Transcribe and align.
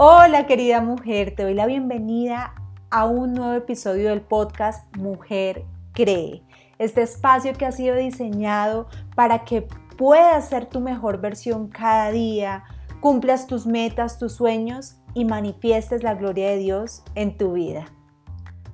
Hola 0.00 0.46
querida 0.46 0.80
mujer, 0.80 1.34
te 1.34 1.42
doy 1.42 1.54
la 1.54 1.66
bienvenida 1.66 2.54
a 2.88 3.04
un 3.06 3.34
nuevo 3.34 3.54
episodio 3.54 4.10
del 4.10 4.20
podcast 4.20 4.96
Mujer 4.96 5.64
Cree. 5.92 6.44
Este 6.78 7.02
espacio 7.02 7.52
que 7.54 7.66
ha 7.66 7.72
sido 7.72 7.96
diseñado 7.96 8.86
para 9.16 9.44
que 9.44 9.66
puedas 9.96 10.48
ser 10.48 10.66
tu 10.66 10.78
mejor 10.78 11.20
versión 11.20 11.66
cada 11.66 12.12
día, 12.12 12.62
cumplas 13.00 13.48
tus 13.48 13.66
metas, 13.66 14.20
tus 14.20 14.34
sueños 14.34 14.98
y 15.14 15.24
manifiestes 15.24 16.04
la 16.04 16.14
gloria 16.14 16.50
de 16.50 16.58
Dios 16.58 17.02
en 17.16 17.36
tu 17.36 17.54
vida. 17.54 17.86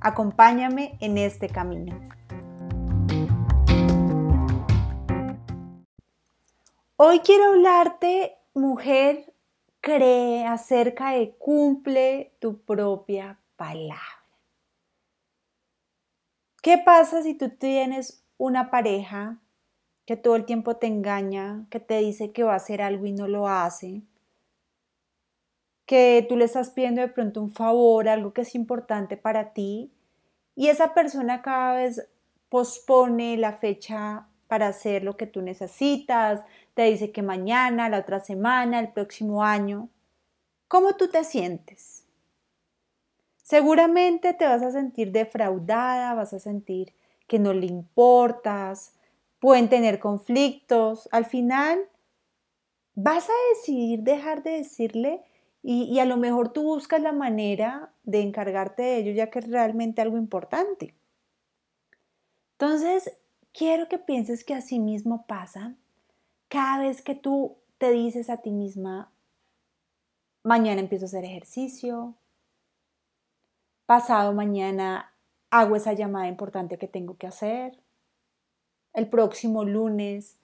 Acompáñame 0.00 0.98
en 1.00 1.16
este 1.16 1.48
camino. 1.48 1.98
Hoy 6.96 7.20
quiero 7.20 7.46
hablarte, 7.46 8.36
mujer, 8.52 9.33
cree 9.84 10.46
acerca 10.46 11.10
de 11.10 11.36
cumple 11.36 12.34
tu 12.38 12.62
propia 12.62 13.38
palabra. 13.56 14.00
¿Qué 16.62 16.78
pasa 16.78 17.22
si 17.22 17.34
tú 17.34 17.50
tienes 17.50 18.24
una 18.38 18.70
pareja 18.70 19.42
que 20.06 20.16
todo 20.16 20.36
el 20.36 20.46
tiempo 20.46 20.78
te 20.78 20.86
engaña, 20.86 21.66
que 21.70 21.80
te 21.80 21.98
dice 21.98 22.32
que 22.32 22.44
va 22.44 22.54
a 22.54 22.56
hacer 22.56 22.80
algo 22.80 23.04
y 23.04 23.12
no 23.12 23.28
lo 23.28 23.46
hace? 23.46 24.00
Que 25.84 26.24
tú 26.26 26.38
le 26.38 26.46
estás 26.46 26.70
pidiendo 26.70 27.02
de 27.02 27.08
pronto 27.08 27.42
un 27.42 27.52
favor, 27.52 28.08
algo 28.08 28.32
que 28.32 28.40
es 28.40 28.54
importante 28.54 29.18
para 29.18 29.52
ti, 29.52 29.92
y 30.54 30.68
esa 30.68 30.94
persona 30.94 31.42
cada 31.42 31.74
vez 31.74 32.08
pospone 32.48 33.36
la 33.36 33.52
fecha 33.58 34.28
para 34.54 34.68
hacer 34.68 35.02
lo 35.02 35.16
que 35.16 35.26
tú 35.26 35.42
necesitas, 35.42 36.44
te 36.74 36.82
dice 36.82 37.10
que 37.10 37.22
mañana, 37.22 37.88
la 37.88 37.98
otra 37.98 38.20
semana, 38.20 38.78
el 38.78 38.92
próximo 38.92 39.42
año. 39.42 39.88
¿Cómo 40.68 40.94
tú 40.94 41.08
te 41.08 41.24
sientes? 41.24 42.04
Seguramente 43.42 44.32
te 44.32 44.46
vas 44.46 44.62
a 44.62 44.70
sentir 44.70 45.10
defraudada, 45.10 46.14
vas 46.14 46.32
a 46.34 46.38
sentir 46.38 46.94
que 47.26 47.40
no 47.40 47.52
le 47.52 47.66
importas, 47.66 48.94
pueden 49.40 49.68
tener 49.68 49.98
conflictos. 49.98 51.08
Al 51.10 51.24
final, 51.24 51.80
vas 52.94 53.28
a 53.28 53.56
decidir 53.56 54.04
dejar 54.04 54.44
de 54.44 54.50
decirle 54.50 55.24
y, 55.64 55.82
y, 55.92 55.98
a 55.98 56.04
lo 56.04 56.16
mejor 56.16 56.52
tú 56.52 56.62
buscas 56.62 57.02
la 57.02 57.10
manera 57.10 57.92
de 58.04 58.20
encargarte 58.20 58.84
de 58.84 58.98
ello 58.98 59.10
ya 59.10 59.30
que 59.30 59.40
es 59.40 59.50
realmente 59.50 60.00
algo 60.00 60.16
importante. 60.16 60.94
Entonces, 62.52 63.18
quiero 63.54 63.88
que 63.88 63.98
pienses 63.98 64.44
que 64.44 64.54
así 64.54 64.78
mismo 64.78 65.26
pasa 65.26 65.74
cada 66.48 66.82
vez 66.82 67.00
que 67.00 67.14
tú 67.14 67.56
te 67.78 67.90
dices 67.90 68.28
a 68.28 68.38
ti 68.38 68.50
misma, 68.50 69.10
mañana 70.42 70.80
empiezo 70.80 71.06
a 71.06 71.08
hacer 71.08 71.24
ejercicio, 71.24 72.14
pasado 73.86 74.32
mañana 74.32 75.12
hago 75.50 75.76
esa 75.76 75.92
llamada 75.92 76.28
importante 76.28 76.78
que 76.78 76.88
tengo 76.88 77.16
que 77.16 77.26
hacer, 77.26 77.80
el 78.92 79.08
próximo 79.08 79.64
lunes 79.64 80.36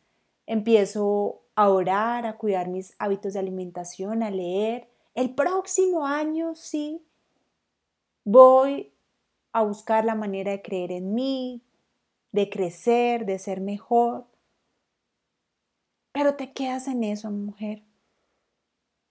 empiezo 0.46 1.42
a 1.54 1.68
orar, 1.68 2.26
a 2.26 2.36
cuidar 2.36 2.68
mis 2.68 2.94
hábitos 2.98 3.34
de 3.34 3.40
alimentación, 3.40 4.22
a 4.22 4.30
leer, 4.30 4.88
el 5.14 5.34
próximo 5.34 6.06
año 6.06 6.54
sí 6.54 7.04
voy 8.24 8.92
a 9.52 9.62
buscar 9.62 10.04
la 10.04 10.14
manera 10.14 10.52
de 10.52 10.62
creer 10.62 10.92
en 10.92 11.14
mí, 11.14 11.62
de 12.32 12.48
crecer, 12.48 13.26
de 13.26 13.38
ser 13.38 13.60
mejor. 13.60 14.26
Pero 16.12 16.34
te 16.36 16.52
quedas 16.52 16.88
en 16.88 17.04
eso, 17.04 17.30
mujer. 17.30 17.82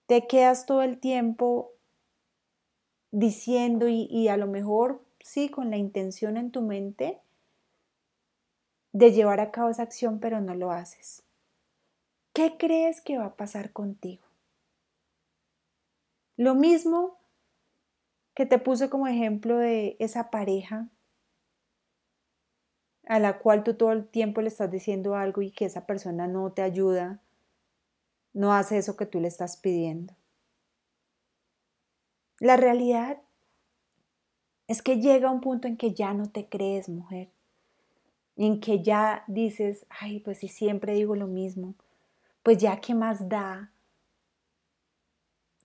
Te 0.08 0.28
quedas 0.28 0.66
todo 0.66 0.82
el 0.82 1.00
tiempo 1.00 1.74
diciendo 3.12 3.88
y, 3.88 4.28
a 4.28 4.38
lo 4.38 4.48
mejor 4.48 5.04
sí 5.20 5.50
con 5.50 5.70
la 5.70 5.78
intención 5.78 6.38
en 6.38 6.52
tu 6.52 6.62
mente 6.62 7.22
de 8.92 9.12
llevar 9.12 9.40
a 9.40 9.52
cabo 9.52 9.70
esa 9.70 9.84
acción, 9.84 10.20
pero 10.20 10.42
no 10.42 10.56
lo 10.56 10.72
haces. 10.72 11.24
¿Qué 12.34 12.58
crees 12.58 13.02
que 13.02 13.18
va 13.18 13.26
a 13.26 13.36
pasar 13.36 13.72
contigo? 13.72 14.26
Lo 16.38 16.56
mismo 16.56 17.20
que 18.34 18.46
te 18.46 18.60
puse 18.60 18.90
como 18.90 19.08
ejemplo 19.08 19.58
de 19.58 19.98
esa 20.00 20.32
pareja 20.32 20.88
a 23.10 23.18
la 23.18 23.40
cual 23.40 23.64
tú 23.64 23.74
todo 23.74 23.92
el 23.92 24.08
tiempo 24.08 24.40
le 24.40 24.50
estás 24.50 24.70
diciendo 24.70 25.16
algo 25.16 25.42
y 25.42 25.50
que 25.50 25.66
esa 25.66 25.88
persona 25.88 26.28
no 26.28 26.52
te 26.52 26.62
ayuda, 26.62 27.20
no 28.34 28.54
hace 28.54 28.78
eso 28.78 28.96
que 28.96 29.08
tú 29.08 29.20
le 29.20 29.28
estás 29.28 29.58
pidiendo. 29.58 30.14
La 32.40 32.56
realidad 32.56 33.18
es 34.68 34.84
que 34.84 35.02
llega 35.02 35.32
un 35.32 35.42
punto 35.42 35.68
en 35.68 35.76
que 35.76 35.96
ya 35.96 36.14
no 36.14 36.30
te 36.30 36.48
crees 36.48 36.88
mujer, 36.88 37.30
en 38.36 38.62
que 38.62 38.84
ya 38.84 39.24
dices, 39.26 39.88
ay, 39.90 40.20
pues 40.20 40.38
si 40.38 40.48
siempre 40.48 40.94
digo 40.94 41.16
lo 41.16 41.26
mismo, 41.26 41.74
pues 42.44 42.60
ya 42.60 42.80
qué 42.80 42.94
más 42.94 43.28
da 43.28 43.72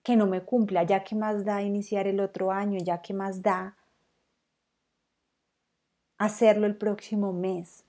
que 0.01 0.15
no 0.15 0.25
me 0.25 0.41
cumpla, 0.41 0.81
ya 0.81 1.03
qué 1.03 1.13
más 1.13 1.45
da 1.45 1.61
iniciar 1.61 2.07
el 2.07 2.19
otro 2.19 2.51
año, 2.51 2.79
ya 2.83 3.03
qué 3.03 3.13
más 3.13 3.43
da 3.43 3.77
hacerlo 6.17 6.65
el 6.67 6.75
próximo 6.75 7.31
mes. 7.33 7.85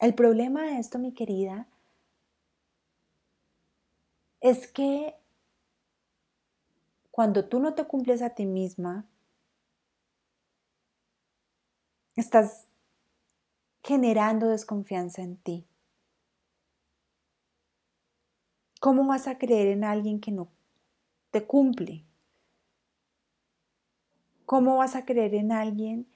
El 0.00 0.12
problema 0.16 0.64
de 0.64 0.80
esto, 0.80 0.98
mi 0.98 1.12
querida, 1.14 1.68
es 4.40 4.66
que 4.66 5.14
cuando 7.10 7.44
tú 7.44 7.60
no 7.60 7.74
te 7.74 7.84
cumples 7.84 8.22
a 8.22 8.30
ti 8.30 8.46
misma, 8.46 9.04
estás 12.16 12.66
generando 13.82 14.46
desconfianza 14.50 15.20
en 15.22 15.36
ti. 15.36 15.66
¿Cómo 18.80 19.06
vas 19.06 19.28
a 19.28 19.38
creer 19.38 19.68
en 19.68 19.84
alguien 19.84 20.18
que 20.20 20.32
no 20.32 20.48
te 21.30 21.46
cumple? 21.46 22.07
¿Cómo 24.48 24.78
vas 24.78 24.96
a 24.96 25.04
creer 25.04 25.34
en 25.34 25.52
alguien 25.52 26.06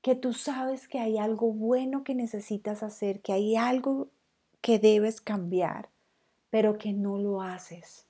que 0.00 0.14
tú 0.14 0.32
sabes 0.32 0.88
que 0.88 0.98
hay 0.98 1.18
algo 1.18 1.52
bueno 1.52 2.04
que 2.04 2.14
necesitas 2.14 2.82
hacer, 2.82 3.20
que 3.20 3.34
hay 3.34 3.54
algo 3.54 4.08
que 4.62 4.78
debes 4.78 5.20
cambiar, 5.20 5.90
pero 6.48 6.78
que 6.78 6.94
no 6.94 7.18
lo 7.18 7.42
haces? 7.42 8.06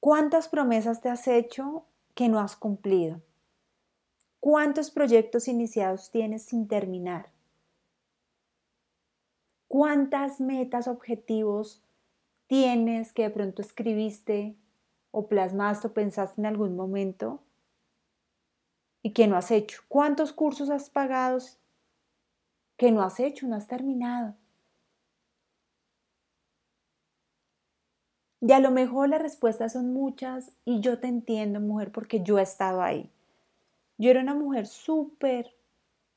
¿Cuántas 0.00 0.48
promesas 0.48 1.00
te 1.00 1.08
has 1.08 1.26
hecho 1.28 1.86
que 2.14 2.28
no 2.28 2.40
has 2.40 2.56
cumplido? 2.56 3.22
¿Cuántos 4.38 4.90
proyectos 4.90 5.48
iniciados 5.48 6.10
tienes 6.10 6.42
sin 6.42 6.68
terminar? 6.68 7.30
¿Cuántas 9.66 10.40
metas, 10.42 10.88
objetivos 10.88 11.82
tienes 12.48 13.14
que 13.14 13.22
de 13.22 13.30
pronto 13.30 13.62
escribiste 13.62 14.58
o 15.18 15.28
plasmaste 15.28 15.86
o 15.86 15.94
pensaste 15.94 16.38
en 16.42 16.46
algún 16.46 16.76
momento 16.76 17.40
y 19.02 19.12
que 19.14 19.26
no 19.26 19.36
has 19.36 19.50
hecho? 19.50 19.80
¿Cuántos 19.88 20.34
cursos 20.34 20.68
has 20.68 20.90
pagado 20.90 21.38
que 22.76 22.92
no 22.92 23.00
has 23.02 23.18
hecho, 23.18 23.46
no 23.46 23.56
has 23.56 23.66
terminado? 23.66 24.34
Y 28.42 28.52
a 28.52 28.60
lo 28.60 28.70
mejor 28.70 29.08
las 29.08 29.22
respuestas 29.22 29.72
son 29.72 29.94
muchas 29.94 30.52
y 30.66 30.80
yo 30.80 31.00
te 31.00 31.08
entiendo, 31.08 31.60
mujer, 31.60 31.90
porque 31.92 32.22
yo 32.22 32.38
he 32.38 32.42
estado 32.42 32.82
ahí. 32.82 33.10
Yo 33.96 34.10
era 34.10 34.20
una 34.20 34.34
mujer 34.34 34.66
súper, 34.66 35.54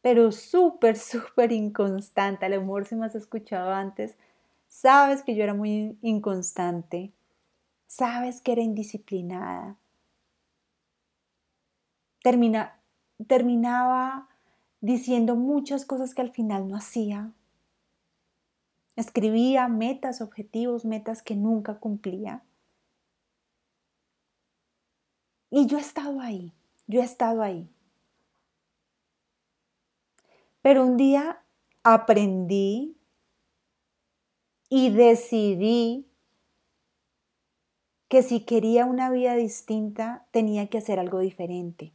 pero 0.01 0.33
súper, 0.33 0.97
súper 1.11 1.53
inconstante. 1.53 2.45
A 2.45 2.49
lo 2.49 2.59
mejor 2.59 2.85
si 2.85 2.97
me 2.97 3.05
has 3.05 3.15
escuchado 3.15 3.71
antes, 3.71 4.17
sabes 4.67 5.23
que 5.23 5.35
yo 5.35 5.43
era 5.43 5.53
muy 5.53 5.97
inconstante 6.01 7.13
sabes 7.89 8.39
que 8.39 8.51
era 8.51 8.61
indisciplinada. 8.61 9.75
Termina, 12.21 12.79
terminaba 13.27 14.29
diciendo 14.79 15.35
muchas 15.35 15.85
cosas 15.85 16.13
que 16.13 16.21
al 16.21 16.31
final 16.31 16.67
no 16.67 16.77
hacía. 16.77 17.31
Escribía 18.95 19.67
metas, 19.67 20.21
objetivos, 20.21 20.85
metas 20.85 21.23
que 21.23 21.35
nunca 21.35 21.79
cumplía. 21.79 22.43
Y 25.49 25.65
yo 25.65 25.79
he 25.79 25.81
estado 25.81 26.21
ahí, 26.21 26.53
yo 26.85 27.01
he 27.01 27.05
estado 27.05 27.41
ahí. 27.41 27.67
Pero 30.61 30.85
un 30.85 30.95
día 30.95 31.41
aprendí 31.83 32.95
y 34.69 34.91
decidí 34.91 36.08
que 38.09 38.23
si 38.23 38.41
quería 38.41 38.85
una 38.85 39.11
vida 39.11 39.35
distinta 39.35 40.25
tenía 40.31 40.67
que 40.67 40.79
hacer 40.79 40.99
algo 40.99 41.19
diferente. 41.19 41.93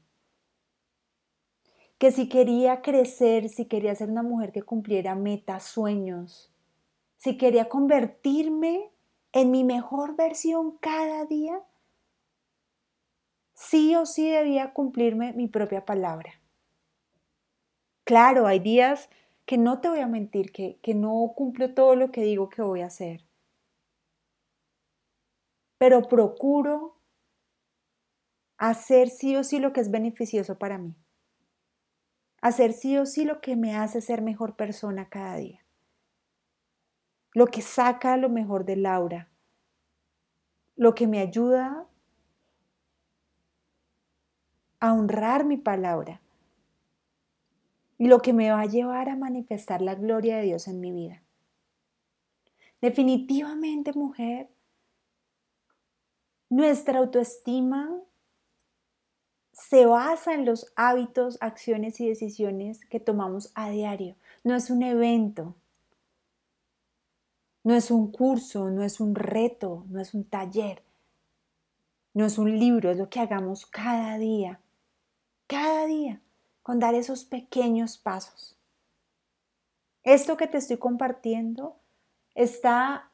Que 1.98 2.12
si 2.12 2.28
quería 2.28 2.82
crecer, 2.82 3.48
si 3.48 3.66
quería 3.66 3.94
ser 3.96 4.10
una 4.10 4.22
mujer 4.22 4.52
que 4.52 4.62
cumpliera 4.62 5.16
metas, 5.16 5.64
sueños, 5.64 6.52
si 7.16 7.36
quería 7.36 7.68
convertirme 7.68 8.90
en 9.32 9.50
mi 9.50 9.64
mejor 9.64 10.14
versión 10.14 10.76
cada 10.78 11.24
día, 11.24 11.60
sí 13.54 13.96
o 13.96 14.06
sí 14.06 14.30
debía 14.30 14.72
cumplirme 14.72 15.32
mi 15.32 15.48
propia 15.48 15.84
palabra. 15.84 16.40
Claro, 18.04 18.46
hay 18.46 18.60
días 18.60 19.08
que 19.46 19.58
no 19.58 19.80
te 19.80 19.88
voy 19.88 20.00
a 20.00 20.06
mentir, 20.06 20.52
que, 20.52 20.78
que 20.80 20.94
no 20.94 21.32
cumplo 21.34 21.74
todo 21.74 21.96
lo 21.96 22.12
que 22.12 22.22
digo 22.22 22.48
que 22.48 22.62
voy 22.62 22.82
a 22.82 22.86
hacer. 22.86 23.24
Pero 25.84 26.00
procuro 26.08 26.98
hacer 28.56 29.10
sí 29.10 29.36
o 29.36 29.44
sí 29.44 29.58
lo 29.58 29.74
que 29.74 29.82
es 29.82 29.90
beneficioso 29.90 30.58
para 30.58 30.78
mí. 30.78 30.96
Hacer 32.40 32.72
sí 32.72 32.96
o 32.96 33.04
sí 33.04 33.26
lo 33.26 33.42
que 33.42 33.54
me 33.54 33.76
hace 33.76 34.00
ser 34.00 34.22
mejor 34.22 34.56
persona 34.56 35.10
cada 35.10 35.36
día. 35.36 35.62
Lo 37.34 37.48
que 37.48 37.60
saca 37.60 38.16
lo 38.16 38.30
mejor 38.30 38.64
de 38.64 38.76
Laura. 38.76 39.28
Lo 40.74 40.94
que 40.94 41.06
me 41.06 41.20
ayuda 41.20 41.86
a 44.80 44.94
honrar 44.94 45.44
mi 45.44 45.58
palabra. 45.58 46.22
Y 47.98 48.06
lo 48.06 48.20
que 48.20 48.32
me 48.32 48.50
va 48.50 48.62
a 48.62 48.66
llevar 48.66 49.10
a 49.10 49.16
manifestar 49.16 49.82
la 49.82 49.96
gloria 49.96 50.38
de 50.38 50.44
Dios 50.44 50.66
en 50.66 50.80
mi 50.80 50.92
vida. 50.92 51.22
Definitivamente, 52.80 53.92
mujer, 53.92 54.53
nuestra 56.54 57.00
autoestima 57.00 57.90
se 59.52 59.86
basa 59.86 60.34
en 60.34 60.44
los 60.44 60.72
hábitos, 60.76 61.36
acciones 61.40 62.00
y 62.00 62.08
decisiones 62.08 62.84
que 62.84 63.00
tomamos 63.00 63.50
a 63.56 63.70
diario. 63.70 64.14
No 64.44 64.54
es 64.54 64.70
un 64.70 64.84
evento, 64.84 65.56
no 67.64 67.74
es 67.74 67.90
un 67.90 68.12
curso, 68.12 68.70
no 68.70 68.84
es 68.84 69.00
un 69.00 69.16
reto, 69.16 69.84
no 69.88 70.00
es 70.00 70.14
un 70.14 70.22
taller, 70.22 70.84
no 72.12 72.24
es 72.24 72.38
un 72.38 72.56
libro, 72.56 72.92
es 72.92 72.98
lo 72.98 73.08
que 73.08 73.18
hagamos 73.18 73.66
cada 73.66 74.16
día, 74.18 74.60
cada 75.48 75.86
día, 75.86 76.20
con 76.62 76.78
dar 76.78 76.94
esos 76.94 77.24
pequeños 77.24 77.98
pasos. 77.98 78.56
Esto 80.04 80.36
que 80.36 80.46
te 80.46 80.58
estoy 80.58 80.76
compartiendo 80.76 81.74
está 82.36 83.10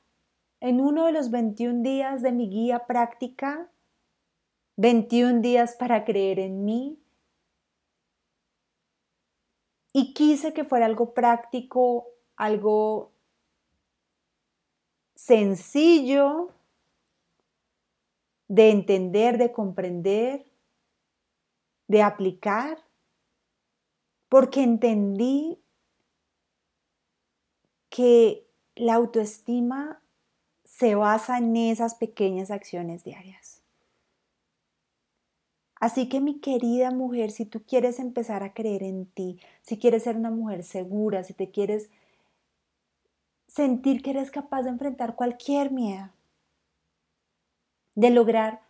en 0.61 0.81
uno 0.81 1.07
de 1.07 1.13
los 1.13 1.31
21 1.31 1.83
días 1.83 2.23
de 2.23 2.33
mi 2.33 2.49
guía 2.49 2.87
práctica 2.87 3.71
21 4.81 5.43
días 5.43 5.77
para 5.77 6.07
creer 6.07 6.39
en 6.39 6.65
mí. 6.65 6.99
Y 9.93 10.15
quise 10.15 10.55
que 10.55 10.65
fuera 10.65 10.87
algo 10.87 11.13
práctico, 11.13 12.07
algo 12.35 13.13
sencillo 15.15 16.55
de 18.49 18.71
entender, 18.71 19.37
de 19.37 19.53
comprender, 19.53 20.51
de 21.87 22.01
aplicar, 22.03 22.83
porque 24.31 24.63
entendí 24.63 25.63
que 27.91 28.49
la 28.77 28.95
autoestima 28.95 30.00
se 30.81 30.95
basa 30.95 31.37
en 31.37 31.55
esas 31.57 31.95
pequeñas 31.95 32.51
acciones 32.51 33.05
diarias. 33.05 33.61
Así 35.75 36.09
que 36.09 36.21
mi 36.21 36.41
querida 36.41 36.91
mujer, 36.91 37.33
si 37.33 37.45
tú 37.45 37.63
quieres 37.63 37.99
empezar 37.99 38.43
a 38.43 38.55
creer 38.55 38.83
en 38.85 39.05
ti, 39.05 39.39
si 39.61 39.79
quieres 39.79 40.05
ser 40.05 40.17
una 40.17 40.31
mujer 40.31 40.65
segura, 40.65 41.23
si 41.23 41.35
te 41.35 41.51
quieres 41.51 41.91
sentir 43.47 44.03
que 44.03 44.09
eres 44.09 44.31
capaz 44.31 44.63
de 44.63 44.71
enfrentar 44.71 45.17
cualquier 45.17 45.71
miedo, 45.71 46.09
de 47.95 48.09
lograr 48.09 48.63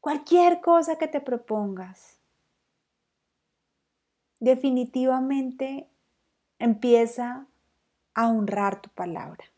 cualquier 0.00 0.60
cosa 0.60 0.98
que 0.98 1.06
te 1.06 1.20
propongas, 1.20 2.18
definitivamente 4.40 5.88
empieza 6.58 7.46
a 8.14 8.28
honrar 8.28 8.82
tu 8.82 8.90
palabra. 8.90 9.49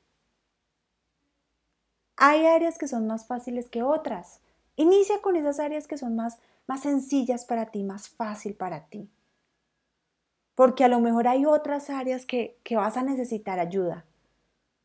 Hay 2.24 2.46
áreas 2.46 2.78
que 2.78 2.86
son 2.86 3.08
más 3.08 3.26
fáciles 3.26 3.68
que 3.68 3.82
otras. 3.82 4.38
Inicia 4.76 5.20
con 5.20 5.34
esas 5.34 5.58
áreas 5.58 5.88
que 5.88 5.98
son 5.98 6.14
más, 6.14 6.38
más 6.68 6.82
sencillas 6.82 7.44
para 7.44 7.72
ti, 7.72 7.82
más 7.82 8.10
fácil 8.10 8.54
para 8.54 8.86
ti. 8.86 9.10
Porque 10.54 10.84
a 10.84 10.88
lo 10.88 11.00
mejor 11.00 11.26
hay 11.26 11.46
otras 11.46 11.90
áreas 11.90 12.24
que, 12.24 12.56
que 12.62 12.76
vas 12.76 12.96
a 12.96 13.02
necesitar 13.02 13.58
ayuda, 13.58 14.04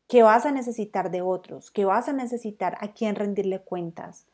que 0.08 0.24
vas 0.24 0.46
a 0.46 0.50
necesitar 0.50 1.12
de 1.12 1.22
otros, 1.22 1.70
que 1.70 1.84
vas 1.84 2.08
a 2.08 2.12
necesitar 2.12 2.76
a 2.80 2.88
quien 2.88 3.14
rendirle 3.14 3.60
cuentas, 3.60 4.26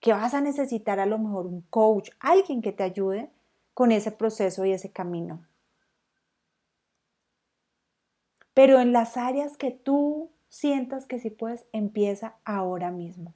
que 0.00 0.14
vas 0.14 0.32
a 0.32 0.40
necesitar 0.40 1.00
a 1.00 1.06
lo 1.06 1.18
mejor 1.18 1.44
un 1.44 1.60
coach, 1.68 2.12
alguien 2.18 2.62
que 2.62 2.72
te 2.72 2.82
ayude 2.82 3.28
con 3.74 3.92
ese 3.92 4.10
proceso 4.10 4.64
y 4.64 4.72
ese 4.72 4.90
camino. 4.90 5.46
Pero 8.54 8.80
en 8.80 8.94
las 8.94 9.18
áreas 9.18 9.58
que 9.58 9.70
tú 9.70 10.30
sientas 10.52 11.06
que 11.06 11.18
sí 11.18 11.30
puedes, 11.30 11.64
empieza 11.72 12.36
ahora 12.44 12.90
mismo. 12.90 13.32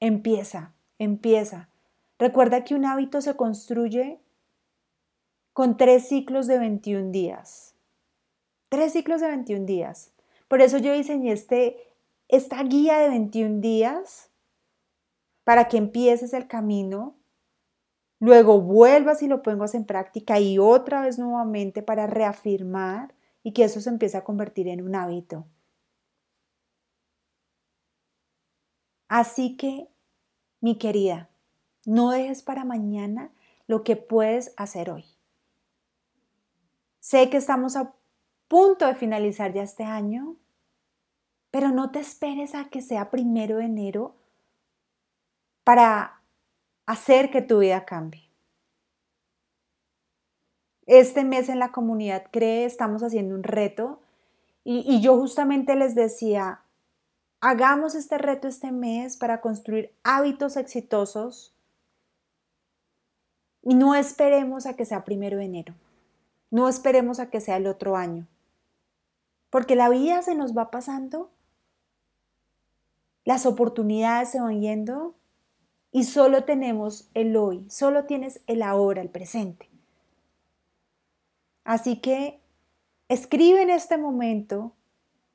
Empieza, 0.00 0.74
empieza. 0.98 1.70
Recuerda 2.18 2.62
que 2.62 2.74
un 2.74 2.84
hábito 2.84 3.22
se 3.22 3.36
construye 3.36 4.20
con 5.54 5.78
tres 5.78 6.06
ciclos 6.06 6.46
de 6.46 6.58
21 6.58 7.10
días. 7.10 7.74
Tres 8.68 8.92
ciclos 8.92 9.22
de 9.22 9.28
21 9.28 9.64
días. 9.64 10.12
Por 10.46 10.60
eso 10.60 10.76
yo 10.76 10.92
diseñé 10.92 11.32
este, 11.32 11.78
esta 12.28 12.62
guía 12.64 12.98
de 12.98 13.08
21 13.08 13.60
días 13.60 14.28
para 15.42 15.68
que 15.68 15.78
empieces 15.78 16.34
el 16.34 16.48
camino, 16.48 17.16
luego 18.20 18.60
vuelvas 18.60 19.22
y 19.22 19.26
lo 19.26 19.42
pongas 19.42 19.74
en 19.74 19.86
práctica 19.86 20.38
y 20.38 20.58
otra 20.58 21.00
vez 21.00 21.18
nuevamente 21.18 21.82
para 21.82 22.06
reafirmar 22.06 23.14
y 23.42 23.52
que 23.52 23.64
eso 23.64 23.80
se 23.80 23.88
empiece 23.88 24.18
a 24.18 24.24
convertir 24.24 24.68
en 24.68 24.82
un 24.82 24.94
hábito. 24.94 25.46
Así 29.08 29.56
que, 29.56 29.88
mi 30.60 30.76
querida, 30.76 31.30
no 31.86 32.10
dejes 32.10 32.42
para 32.42 32.64
mañana 32.64 33.30
lo 33.66 33.82
que 33.82 33.96
puedes 33.96 34.52
hacer 34.56 34.90
hoy. 34.90 35.04
Sé 37.00 37.30
que 37.30 37.38
estamos 37.38 37.76
a 37.76 37.94
punto 38.48 38.86
de 38.86 38.94
finalizar 38.94 39.52
ya 39.52 39.62
este 39.62 39.84
año, 39.84 40.36
pero 41.50 41.70
no 41.70 41.90
te 41.90 42.00
esperes 42.00 42.54
a 42.54 42.68
que 42.68 42.82
sea 42.82 43.10
primero 43.10 43.56
de 43.56 43.64
enero 43.64 44.14
para 45.64 46.20
hacer 46.86 47.30
que 47.30 47.40
tu 47.40 47.60
vida 47.60 47.86
cambie. 47.86 48.28
Este 50.86 51.24
mes 51.24 51.48
en 51.48 51.58
la 51.58 51.72
comunidad 51.72 52.26
Cree 52.30 52.64
estamos 52.64 53.02
haciendo 53.02 53.34
un 53.34 53.42
reto 53.42 54.00
y, 54.64 54.80
y 54.86 55.00
yo 55.00 55.16
justamente 55.18 55.74
les 55.76 55.94
decía, 55.94 56.62
Hagamos 57.40 57.94
este 57.94 58.18
reto 58.18 58.48
este 58.48 58.72
mes 58.72 59.16
para 59.16 59.40
construir 59.40 59.94
hábitos 60.02 60.56
exitosos 60.56 61.54
y 63.62 63.74
no 63.74 63.94
esperemos 63.94 64.66
a 64.66 64.74
que 64.74 64.84
sea 64.84 65.04
primero 65.04 65.38
de 65.38 65.44
enero. 65.44 65.74
No 66.50 66.68
esperemos 66.68 67.20
a 67.20 67.30
que 67.30 67.40
sea 67.40 67.56
el 67.56 67.66
otro 67.66 67.96
año. 67.96 68.26
Porque 69.50 69.76
la 69.76 69.88
vida 69.88 70.22
se 70.22 70.34
nos 70.34 70.56
va 70.56 70.70
pasando, 70.70 71.30
las 73.24 73.46
oportunidades 73.46 74.30
se 74.30 74.40
van 74.40 74.60
yendo 74.60 75.14
y 75.92 76.04
solo 76.04 76.44
tenemos 76.44 77.08
el 77.14 77.36
hoy, 77.36 77.68
solo 77.70 78.04
tienes 78.04 78.40
el 78.46 78.62
ahora, 78.62 79.00
el 79.00 79.10
presente. 79.10 79.68
Así 81.64 82.00
que 82.00 82.40
escribe 83.08 83.62
en 83.62 83.70
este 83.70 83.96
momento 83.96 84.72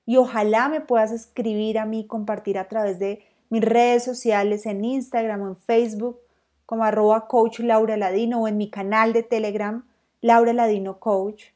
y 0.05 0.17
ojalá 0.17 0.69
me 0.69 0.81
puedas 0.81 1.11
escribir 1.11 1.79
a 1.79 1.85
mí, 1.85 2.05
compartir 2.05 2.57
a 2.57 2.67
través 2.67 2.99
de 2.99 3.25
mis 3.49 3.63
redes 3.63 4.03
sociales 4.03 4.65
en 4.65 4.83
Instagram 4.83 5.41
o 5.41 5.47
en 5.47 5.57
Facebook 5.57 6.19
como 6.65 6.83
arroba 6.83 7.27
coach 7.27 7.59
Laura 7.59 7.97
Ladino 7.97 8.41
o 8.41 8.47
en 8.47 8.57
mi 8.57 8.69
canal 8.69 9.13
de 9.13 9.23
Telegram 9.23 9.85
Laura 10.21 10.53
Ladino 10.53 10.99
Coach. 10.99 11.51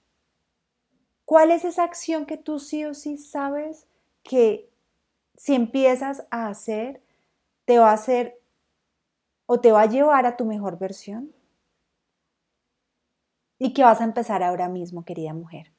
¿Cuál 1.25 1.51
es 1.51 1.65
esa 1.65 1.83
acción 1.83 2.25
que 2.25 2.37
tú 2.37 2.59
sí 2.59 2.85
o 2.85 2.93
sí 2.93 3.17
sabes 3.17 3.87
que 4.23 4.69
si 5.35 5.55
empiezas 5.55 6.25
a 6.31 6.47
hacer 6.47 7.01
te 7.65 7.79
va 7.79 7.89
a 7.89 7.93
hacer 7.93 8.39
o 9.45 9.59
te 9.59 9.71
va 9.71 9.81
a 9.81 9.87
llevar 9.87 10.25
a 10.25 10.37
tu 10.37 10.45
mejor 10.45 10.77
versión? 10.77 11.33
Y 13.59 13.73
que 13.73 13.83
vas 13.83 14.01
a 14.01 14.03
empezar 14.03 14.43
ahora 14.43 14.69
mismo, 14.69 15.03
querida 15.03 15.33
mujer. 15.33 15.71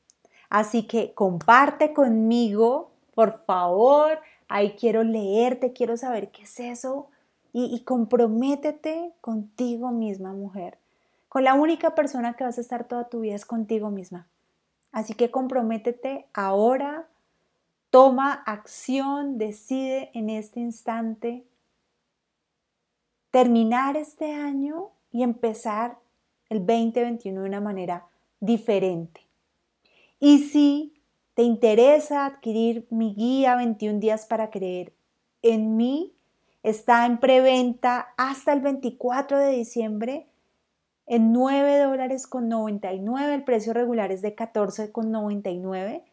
Así 0.51 0.85
que 0.87 1.13
comparte 1.15 1.93
conmigo, 1.93 2.91
por 3.15 3.45
favor. 3.45 4.19
Ahí 4.49 4.77
quiero 4.79 5.03
leerte, 5.03 5.73
quiero 5.73 5.97
saber 5.97 6.31
qué 6.31 6.43
es 6.43 6.61
eso. 6.61 7.09
Y, 7.53 7.81
comprométete 7.81 9.13
contigo 9.21 9.91
misma, 9.91 10.33
mujer. 10.33 10.79
Con 11.29 11.45
la 11.45 11.55
única 11.55 11.95
persona 11.95 12.35
que 12.35 12.45
vas 12.45 12.59
a 12.59 12.61
estar 12.61 12.85
toda 12.85 13.09
tu 13.09 13.21
vida 13.21 13.35
es 13.35 13.45
contigo 13.45 13.91
misma. 13.91 14.29
Así 14.93 15.15
que 15.15 15.31
comprométete 15.31 16.27
ahora 16.35 17.09
Toma 17.91 18.35
acción, 18.45 19.39
decide 19.39 20.11
en 20.13 20.29
este 20.29 20.61
instante 20.61 21.47
terminar 23.31 23.97
este 23.97 24.35
año 24.35 24.91
y 25.11 25.23
empezar 25.23 25.99
el 26.51 26.67
2021 26.67 27.41
de 27.41 27.49
una 27.49 27.63
manera 27.63 28.07
diferente. 28.41 29.23
Y 30.21 30.39
si 30.41 31.03
te 31.35 31.43
interesa 31.43 32.27
adquirir 32.27 32.87
mi 32.91 33.15
guía 33.15 33.57
21 33.57 34.01
días 34.01 34.27
para 34.27 34.51
creer 34.51 34.93
en 35.43 35.77
mí, 35.77 36.15
está 36.63 37.07
en 37.07 37.19
preventa 37.19 38.09
hasta 38.17 38.53
el 38.53 38.61
24 38.61 39.39
de 39.39 39.51
diciembre 39.51 40.29
en 41.07 41.33
9 41.33 41.79
dólares 41.79 42.27
con 42.27 42.49
99. 42.49 43.35
El 43.35 43.45
precio 43.45 43.73
regular 43.73 44.13
es 44.13 44.23
de 44.23 44.35
14 44.35 44.93
con 44.93 45.11
99. 45.11 46.05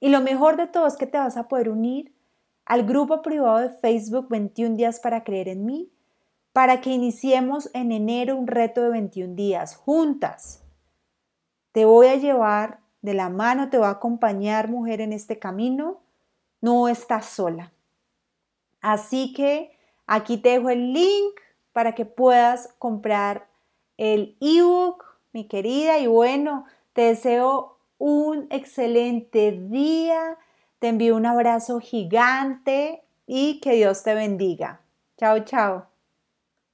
Y 0.00 0.08
lo 0.08 0.20
mejor 0.20 0.56
de 0.56 0.66
todo 0.66 0.86
es 0.86 0.96
que 0.96 1.06
te 1.06 1.18
vas 1.18 1.36
a 1.36 1.48
poder 1.48 1.68
unir 1.68 2.12
al 2.64 2.84
grupo 2.84 3.22
privado 3.22 3.58
de 3.58 3.70
Facebook 3.70 4.28
21 4.28 4.76
días 4.76 5.00
para 5.00 5.22
creer 5.22 5.48
en 5.48 5.64
mí 5.64 5.92
para 6.52 6.80
que 6.80 6.90
iniciemos 6.90 7.70
en 7.72 7.92
enero 7.92 8.36
un 8.36 8.46
reto 8.46 8.82
de 8.82 8.90
21 8.90 9.34
días 9.34 9.74
juntas. 9.74 10.62
Te 11.72 11.84
voy 11.84 12.08
a 12.08 12.16
llevar 12.16 12.80
de 13.02 13.14
la 13.14 13.28
mano, 13.28 13.68
te 13.68 13.78
voy 13.78 13.86
a 13.86 13.90
acompañar 13.90 14.68
mujer 14.68 15.00
en 15.00 15.12
este 15.12 15.38
camino. 15.38 16.00
No 16.60 16.88
estás 16.88 17.26
sola. 17.26 17.72
Así 18.80 19.32
que 19.32 19.76
aquí 20.06 20.38
te 20.38 20.50
dejo 20.50 20.70
el 20.70 20.92
link 20.92 21.40
para 21.72 21.94
que 21.94 22.06
puedas 22.06 22.74
comprar 22.78 23.48
el 23.96 24.36
ebook, 24.40 25.04
mi 25.32 25.46
querida. 25.46 25.98
Y 25.98 26.06
bueno, 26.06 26.64
te 26.92 27.02
deseo 27.02 27.78
un 27.98 28.46
excelente 28.50 29.52
día. 29.52 30.38
Te 30.78 30.88
envío 30.88 31.16
un 31.16 31.26
abrazo 31.26 31.80
gigante 31.80 33.02
y 33.26 33.60
que 33.60 33.72
Dios 33.72 34.02
te 34.02 34.14
bendiga. 34.14 34.80
Chao, 35.16 35.40
chao. 35.44 35.91